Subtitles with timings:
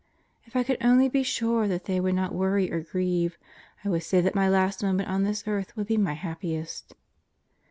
[0.45, 3.37] If I could only be sure that they would not worry or grieve,
[3.85, 6.95] I would say that my last moment on this earth would be my happiest.